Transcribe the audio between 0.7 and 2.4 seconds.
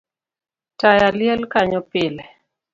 Taya liel kanyo pile